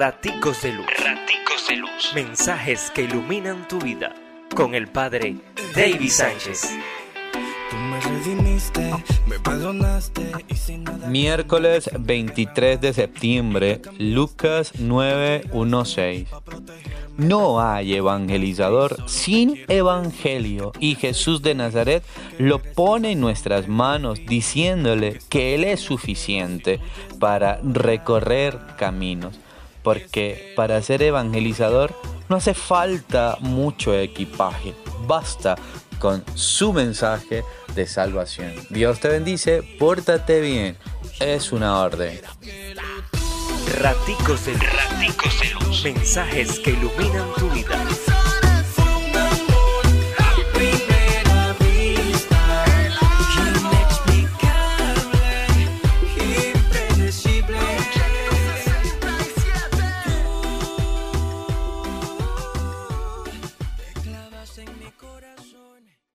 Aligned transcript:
Raticos 0.00 0.62
de 0.62 0.72
Luz. 0.72 0.86
Raticos 0.86 1.68
de 1.68 1.76
Luz. 1.76 2.12
Mensajes 2.14 2.90
que 2.94 3.02
iluminan 3.02 3.68
tu 3.68 3.78
vida. 3.78 4.14
Con 4.56 4.74
el 4.74 4.88
Padre 4.88 5.36
David 5.76 6.08
Sánchez. 6.08 6.70
Miércoles 11.06 11.90
23 11.98 12.80
de 12.80 12.94
septiembre, 12.94 13.82
Lucas 13.98 14.72
9:16. 14.78 16.28
No 17.18 17.60
hay 17.60 17.96
evangelizador 17.96 19.06
sin 19.06 19.66
evangelio 19.68 20.72
y 20.80 20.94
Jesús 20.94 21.42
de 21.42 21.54
Nazaret 21.54 22.02
lo 22.38 22.58
pone 22.58 23.10
en 23.10 23.20
nuestras 23.20 23.68
manos 23.68 24.18
diciéndole 24.26 25.18
que 25.28 25.54
Él 25.54 25.64
es 25.64 25.80
suficiente 25.80 26.80
para 27.18 27.60
recorrer 27.62 28.58
caminos. 28.78 29.38
Porque 29.82 30.52
para 30.56 30.82
ser 30.82 31.02
evangelizador 31.02 31.94
no 32.28 32.36
hace 32.36 32.54
falta 32.54 33.36
mucho 33.40 33.94
equipaje, 33.94 34.74
basta 35.06 35.56
con 35.98 36.24
su 36.34 36.72
mensaje 36.72 37.44
de 37.74 37.86
salvación. 37.86 38.52
Dios 38.70 39.00
te 39.00 39.08
bendice, 39.08 39.62
pórtate 39.78 40.40
bien, 40.40 40.76
es 41.18 41.52
una 41.52 41.80
orden. 41.80 42.20
Raticos 43.78 44.46
de 44.46 44.54
Raticos 44.54 45.40
de 45.40 45.50
luz. 45.54 45.84
Mensajes 45.84 46.58
que 46.58 46.70
iluminan 46.70 47.26
tu 47.38 47.48
vida. 47.50 47.78
en 64.60 64.78
mi 64.78 64.90
corazón. 64.92 65.69